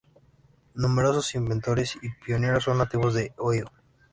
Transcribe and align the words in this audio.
Numerosos 0.73 1.35
inventores 1.35 1.95
y 2.01 2.09
pioneros 2.25 2.63
son 2.63 2.79
nativos 2.79 3.13
de 3.13 3.35
Ohio. 3.37 3.71